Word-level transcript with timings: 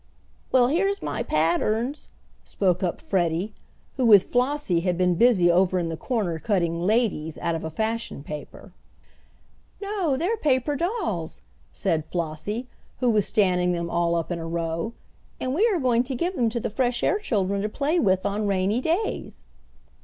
"Well, 0.51 0.69
here's 0.69 1.03
my 1.03 1.21
patterns," 1.21 2.09
spoke 2.43 2.81
up 2.81 2.99
Freddie, 3.01 3.53
who 3.97 4.05
with 4.07 4.23
Flossie 4.31 4.79
had 4.79 4.97
been 4.97 5.13
busy 5.13 5.51
over 5.51 5.77
in 5.77 5.89
the 5.89 5.95
corner 5.95 6.39
cutting 6.39 6.79
"ladies" 6.81 7.37
out 7.37 7.53
of 7.53 7.63
a 7.63 7.69
fashion 7.69 8.23
paper. 8.23 8.73
"No, 9.79 10.17
they're 10.17 10.37
paper 10.37 10.75
dolls," 10.75 11.41
said 11.71 12.03
Flossie, 12.03 12.67
who 12.99 13.11
was 13.11 13.27
standing 13.27 13.73
them 13.73 13.91
all 13.91 14.15
up 14.15 14.31
in 14.31 14.39
a 14.39 14.47
row, 14.47 14.93
"and 15.39 15.53
we 15.53 15.67
are 15.67 15.79
going 15.79 16.01
to 16.05 16.15
give 16.15 16.35
them 16.35 16.49
to 16.49 16.59
the 16.59 16.71
fresh 16.71 17.03
air 17.03 17.19
children 17.19 17.61
to 17.61 17.69
play 17.69 17.99
with 17.99 18.25
on 18.25 18.47
rainy 18.47 18.81
days." 18.81 19.43